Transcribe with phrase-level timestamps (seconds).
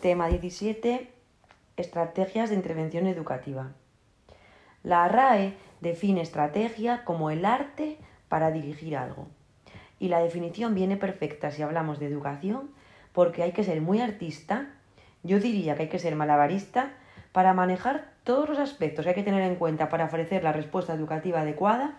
[0.00, 1.08] Tema 17.
[1.78, 3.72] Estrategias de intervención educativa.
[4.82, 7.96] La RAE define estrategia como el arte
[8.28, 9.26] para dirigir algo.
[9.98, 12.70] Y la definición viene perfecta si hablamos de educación
[13.14, 14.66] porque hay que ser muy artista,
[15.22, 16.92] yo diría que hay que ser malabarista
[17.32, 20.92] para manejar todos los aspectos que hay que tener en cuenta para ofrecer la respuesta
[20.92, 21.94] educativa adecuada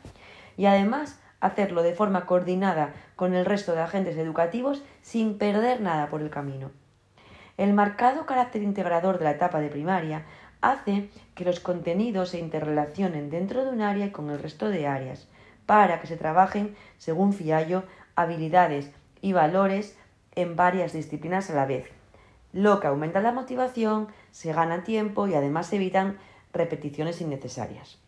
[0.56, 6.10] y además hacerlo de forma coordinada con el resto de agentes educativos sin perder nada
[6.10, 6.70] por el camino.
[7.58, 10.26] El marcado carácter integrador de la etapa de primaria
[10.62, 15.28] hace que los contenidos se interrelacionen dentro de un área con el resto de áreas,
[15.66, 17.84] para que se trabajen, según Fiallo,
[18.16, 19.98] habilidades y valores
[20.36, 21.90] en varias disciplinas a la vez,
[22.54, 26.18] lo que aumenta la motivación, se gana tiempo y además se evitan
[26.54, 28.00] repeticiones innecesarias.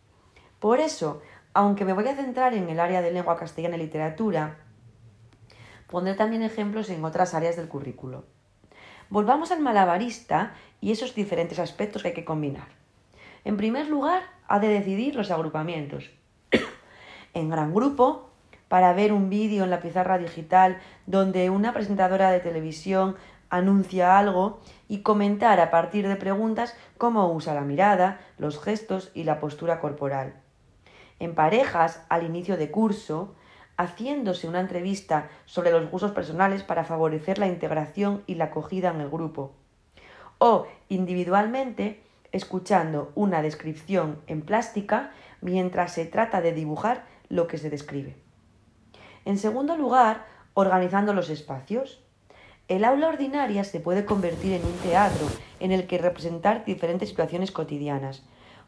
[0.58, 1.22] Por eso,
[1.54, 4.56] aunque me voy a centrar en el área de lengua castellana y literatura,
[5.88, 8.24] pondré también ejemplos en otras áreas del currículo.
[9.10, 12.68] Volvamos al malabarista y esos diferentes aspectos que hay que combinar.
[13.44, 16.10] En primer lugar, ha de decidir los agrupamientos.
[17.34, 18.30] en gran grupo,
[18.68, 23.16] para ver un vídeo en la pizarra digital donde una presentadora de televisión
[23.48, 29.24] anuncia algo y comentar a partir de preguntas cómo usa la mirada, los gestos y
[29.24, 30.34] la postura corporal.
[31.18, 33.34] En parejas, al inicio de curso,
[33.80, 39.00] haciéndose una entrevista sobre los gustos personales para favorecer la integración y la acogida en
[39.00, 39.52] el grupo.
[40.36, 47.70] O individualmente, escuchando una descripción en plástica mientras se trata de dibujar lo que se
[47.70, 48.16] describe.
[49.24, 52.02] En segundo lugar, organizando los espacios.
[52.68, 55.26] El aula ordinaria se puede convertir en un teatro
[55.58, 58.24] en el que representar diferentes situaciones cotidianas.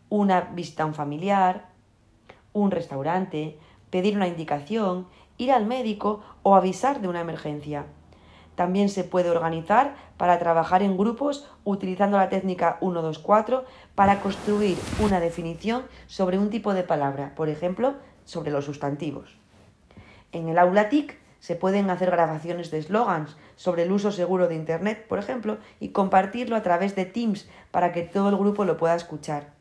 [0.08, 1.68] Una visita a un familiar,
[2.54, 3.58] un restaurante,
[3.92, 7.84] pedir una indicación, ir al médico o avisar de una emergencia.
[8.54, 15.20] También se puede organizar para trabajar en grupos utilizando la técnica 1-2-4 para construir una
[15.20, 17.94] definición sobre un tipo de palabra, por ejemplo,
[18.24, 19.36] sobre los sustantivos.
[20.32, 24.54] En el aula TIC se pueden hacer grabaciones de eslogans sobre el uso seguro de
[24.54, 28.78] Internet, por ejemplo, y compartirlo a través de Teams para que todo el grupo lo
[28.78, 29.51] pueda escuchar.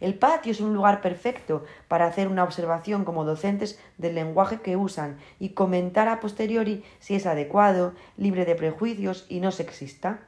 [0.00, 4.76] El patio es un lugar perfecto para hacer una observación como docentes del lenguaje que
[4.76, 10.20] usan y comentar a posteriori si es adecuado, libre de prejuicios y no sexista.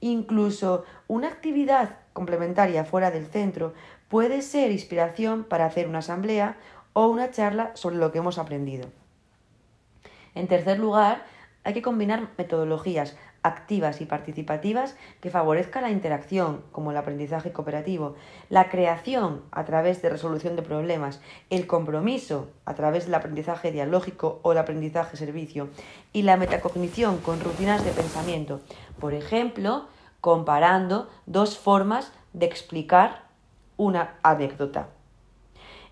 [0.00, 3.72] Incluso una actividad complementaria fuera del centro
[4.08, 6.56] puede ser inspiración para hacer una asamblea
[6.92, 8.88] o una charla sobre lo que hemos aprendido.
[10.34, 11.24] En tercer lugar,
[11.64, 18.14] hay que combinar metodologías activas y participativas que favorezcan la interacción, como el aprendizaje cooperativo,
[18.48, 21.20] la creación a través de resolución de problemas,
[21.50, 25.68] el compromiso a través del aprendizaje dialógico o el aprendizaje servicio
[26.12, 28.60] y la metacognición con rutinas de pensamiento,
[29.00, 29.86] por ejemplo,
[30.20, 33.24] comparando dos formas de explicar
[33.76, 34.88] una anécdota.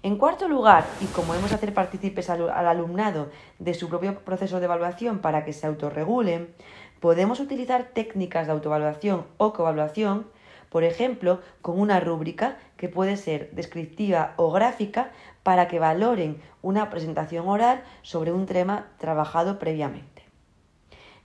[0.02, 3.28] En cuarto lugar, y como hemos hacer partícipes al, alumnado
[3.58, 6.54] de su propio proceso de evaluación para que se autorregulen,
[7.00, 10.26] podemos utilizar técnicas de autoevaluación o coevaluación,
[10.68, 15.10] por ejemplo, con una rúbrica que puede ser descriptiva o gráfica
[15.42, 20.22] para que valoren una presentación oral sobre un tema trabajado previamente.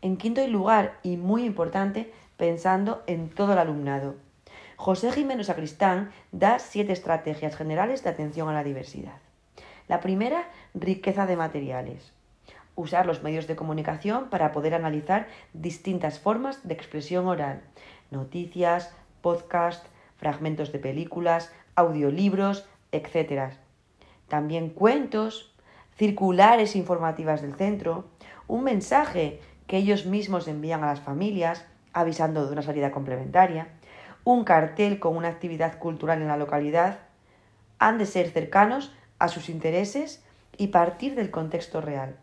[0.01, 4.15] En quinto lugar, y muy importante, pensando en todo el alumnado.
[4.77, 9.19] José Jiménez Sacristán da siete estrategias generales de atención a la diversidad.
[9.87, 12.14] La primera, riqueza de materiales.
[12.75, 17.61] Usar los medios de comunicación para poder analizar distintas formas de expresión oral.
[18.11, 19.85] Noticias, podcast,
[20.17, 23.53] fragmentos de películas, audiolibros, etc.
[24.27, 25.53] También cuentos,
[25.97, 28.05] circulares informativas del centro,
[28.47, 33.69] un mensaje que ellos mismos envían a las familias avisando de una salida complementaria,
[34.25, 36.99] un cartel con una actividad cultural en la localidad,
[37.79, 40.23] han de ser cercanos a sus intereses
[40.57, 42.17] y partir del contexto real.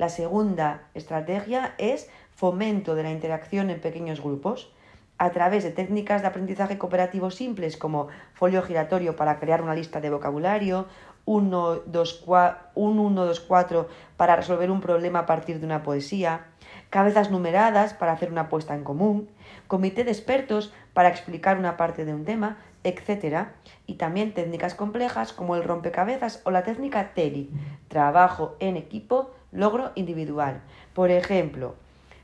[0.00, 4.72] La segunda estrategia es fomento de la interacción en pequeños grupos
[5.18, 10.00] a través de técnicas de aprendizaje cooperativo simples como folio giratorio para crear una lista
[10.00, 10.86] de vocabulario,
[11.26, 16.46] un 1, 2, 4 para resolver un problema a partir de una poesía,
[16.88, 19.28] cabezas numeradas para hacer una apuesta en común,
[19.66, 23.48] comité de expertos para explicar una parte de un tema, etc.
[23.86, 27.50] Y también técnicas complejas como el rompecabezas o la técnica TELI,
[27.88, 30.62] trabajo en equipo, logro individual.
[30.94, 31.74] Por ejemplo,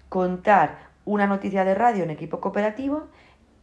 [0.09, 3.05] contar una noticia de radio en equipo cooperativo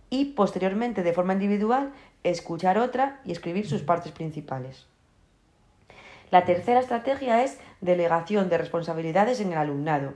[0.09, 1.91] y posteriormente de forma individual
[2.23, 4.87] escuchar otra y escribir sus partes principales.
[6.31, 10.13] La tercera estrategia es delegación de responsabilidades en el alumnado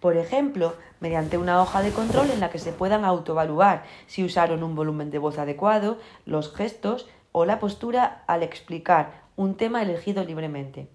[0.00, 4.62] Por ejemplo, mediante una hoja de control en la que se puedan autoevaluar si usaron
[4.62, 10.24] un volumen de voz adecuado, los gestos o la postura al explicar un tema elegido
[10.24, 10.88] libremente.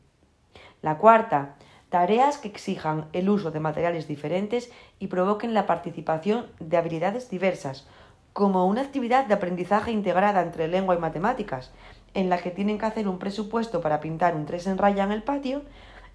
[0.81, 1.56] La cuarta,
[1.89, 7.87] tareas que exijan el uso de materiales diferentes y provoquen la participación de habilidades diversas,
[8.33, 11.71] como una actividad de aprendizaje integrada entre lengua y matemáticas,
[12.13, 15.11] en la que tienen que hacer un presupuesto para pintar un tres en raya en
[15.11, 15.61] el patio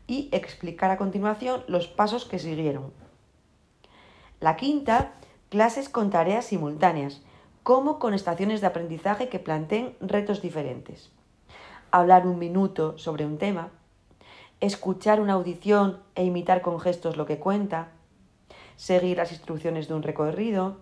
[0.06, 2.92] y explicar a continuación los pasos que siguieron.
[4.40, 5.12] La quinta,
[5.50, 7.22] clases con tareas simultáneas,
[7.62, 11.12] como con estaciones de aprendizaje que planteen retos diferentes.
[11.90, 13.70] Hablar un minuto sobre un tema,
[14.60, 17.88] escuchar una audición e imitar con gestos lo que cuenta,
[18.76, 20.78] seguir las instrucciones de un recorrido,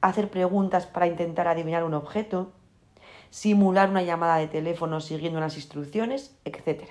[0.00, 2.52] hacer preguntas para intentar adivinar un objeto,
[3.30, 6.84] simular una llamada de teléfono siguiendo unas instrucciones, etc.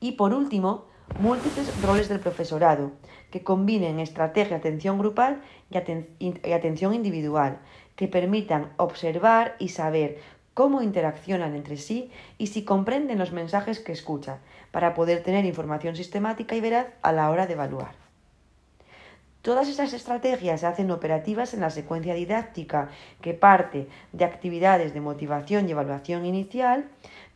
[0.00, 0.86] Y por último,
[1.18, 2.92] múltiples roles del profesorado,
[3.30, 7.60] que combinen estrategia atención grupal y, atención individual,
[7.96, 10.18] que permitan observar y saber
[10.54, 14.38] cómo interaccionan entre sí y si comprenden los mensajes que escuchan,
[14.70, 18.04] para poder tener información sistemática y veraz a la hora de evaluar.
[19.42, 22.88] Todas estas estrategias se hacen operativas en la secuencia didáctica
[23.20, 26.86] que parte de actividades de motivación y evaluación inicial,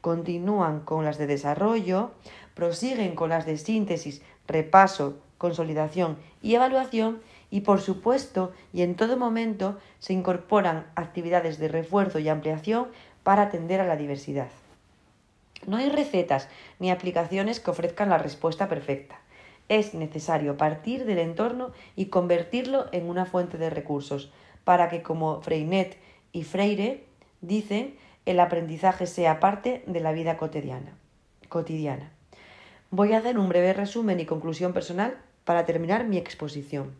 [0.00, 2.12] continúan con las de desarrollo,
[2.54, 7.20] prosiguen con las de síntesis, repaso, consolidación y evaluación
[7.50, 12.88] y por supuesto y en todo momento se incorporan actividades de refuerzo y ampliación
[13.22, 14.48] para atender a la diversidad.
[15.66, 16.48] No hay recetas
[16.78, 19.18] ni aplicaciones que ofrezcan la respuesta perfecta.
[19.68, 24.30] Es necesario partir del entorno y convertirlo en una fuente de recursos
[24.64, 25.98] para que, como Freinet
[26.32, 27.04] y Freire
[27.40, 30.92] dicen, el aprendizaje sea parte de la vida cotidiana.
[31.48, 32.10] cotidiana.
[32.90, 36.94] Voy a hacer un breve resumen y conclusión personal para terminar mi exposición.